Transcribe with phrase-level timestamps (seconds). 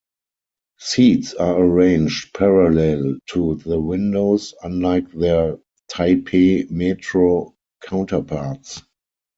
[0.79, 5.59] Seats are arranged parallel to the windows, unlike their
[5.91, 8.81] Taipei Metro counterparts.